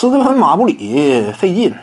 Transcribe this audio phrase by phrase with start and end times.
[0.00, 1.74] 斯蒂芬·马布里费劲，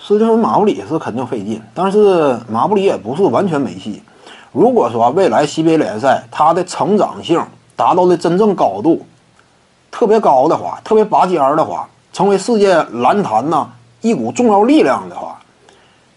[0.00, 4.02] 斯蒂芬·马布里是肯定费劲，但是马布里也不是完全没戏。
[4.50, 7.40] 如果说未来 CBA 联赛他的成长性
[7.76, 9.06] 达到的真正高度
[9.92, 13.68] 特别高的话，特别拔尖儿的话，成为世界篮坛呐
[14.00, 15.40] 一股重要力量的话，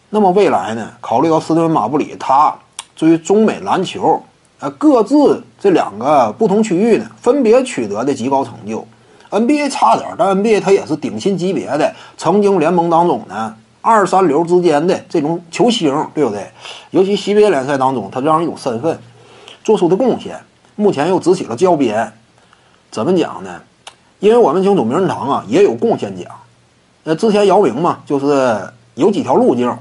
[0.09, 2.51] 那么未来呢，考虑到斯蒂芬·马布里他
[2.97, 4.19] 对于中美篮球
[4.59, 8.83] 呃各自这两个不同区域呢分别取得的极高成就。
[9.29, 16.49] NBA 差点，但 NBA 它也是顶薪级别的，曾经联盟当中呢二三流之间的这种球星，对不对？
[16.91, 18.99] 尤其 CBA 联赛当中，他这样一种身份
[19.63, 20.39] 做出的贡献，
[20.75, 22.11] 目前又执起了教鞭，
[22.91, 23.61] 怎么讲呢？
[24.19, 26.25] 因为我们清楚名人堂啊也有贡献奖，
[27.03, 28.61] 那之前姚明嘛，就是
[28.95, 29.73] 有几条路径，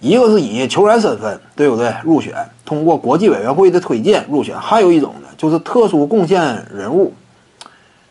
[0.00, 1.94] 一个是以球员身份，对不对？
[2.02, 7.12] 入选，通过国际委员会的推荐入选，还有一种呢，就是特殊贡献人物。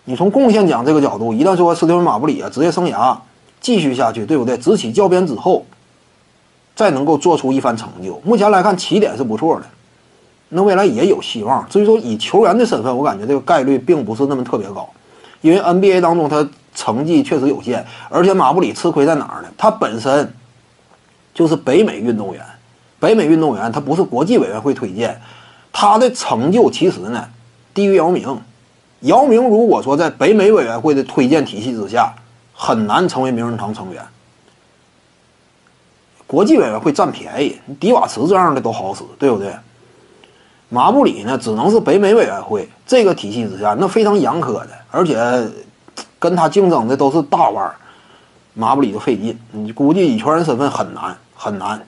[0.10, 3.18] 你从贡献奖这个角度，一旦说斯蒂芬·马布里啊，职业生涯
[3.60, 4.58] 继续下去，对不对？
[4.58, 5.66] 执起教鞭之后，
[6.78, 9.66] 再能够做出一番成就，目前来看起点是不错的，
[10.48, 11.68] 那未来也有希望。
[11.68, 14.90] 至于说以球员的身份，我感觉这个概率并不是那么特别高，
[15.42, 19.50] 因为 NBA 当中他成绩确实有限，而且马布里吃亏在哪儿呢？
[19.58, 20.34] 他本身
[21.34, 22.42] 就是北美运动员，
[22.98, 25.20] 北美运动员他不是国际委员会推荐，
[25.74, 27.26] 他的成就其实呢
[27.74, 28.40] 低于姚明。
[29.02, 32.14] 姚明如果说在北美委员会的推荐体系之下，
[32.54, 34.04] 很难成为名人堂成员。
[36.26, 39.54] 国际委员会占便宜，迪瓦茨这样的都好使，对不对？
[40.70, 45.18] 马布里呢，只能是北美委员会这个体系之下，那非常严苛的，而且
[46.20, 47.76] 跟他竞争的都是大腕儿，
[48.54, 49.40] 马布里就费劲。
[49.52, 51.82] 你估计以球员身份很难很难。